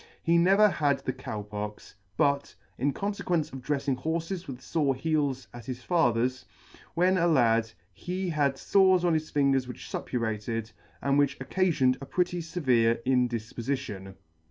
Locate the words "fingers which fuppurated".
9.29-10.71